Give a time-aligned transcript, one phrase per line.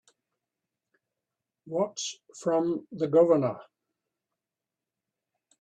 [1.65, 3.59] What's from the Governor?